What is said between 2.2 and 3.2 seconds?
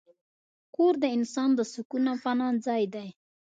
پناه ځای دی.